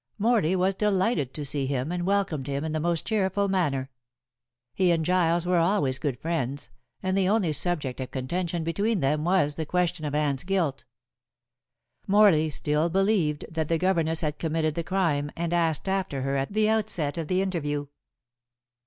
Morley 0.17 0.55
was 0.55 0.73
delighted 0.73 1.31
to 1.35 1.45
see 1.45 1.67
him 1.67 1.91
and 1.91 2.07
welcomed 2.07 2.47
him 2.47 2.65
in 2.65 2.71
the 2.71 2.79
most 2.79 3.05
cheerful 3.05 3.47
manner. 3.47 3.91
He 4.73 4.89
and 4.91 5.05
Giles 5.05 5.45
were 5.45 5.59
always 5.59 5.99
good 5.99 6.19
friends, 6.19 6.71
and 7.03 7.15
the 7.15 7.29
only 7.29 7.53
subject 7.53 7.99
of 7.99 8.09
contention 8.09 8.63
between 8.63 9.01
them 9.01 9.23
was 9.25 9.53
the 9.53 9.65
question 9.67 10.03
of 10.03 10.15
Anne's 10.15 10.43
guilt. 10.43 10.85
Morley 12.07 12.49
still 12.49 12.89
believed 12.89 13.45
that 13.47 13.67
the 13.67 13.77
governess 13.77 14.21
had 14.21 14.39
committed 14.39 14.73
the 14.73 14.83
crime 14.83 15.29
and 15.35 15.53
asked 15.53 15.87
after 15.87 16.23
her 16.23 16.35
at 16.35 16.51
the 16.53 16.67
outset 16.67 17.15
of 17.19 17.27
the 17.27 17.43
interview. 17.43 17.85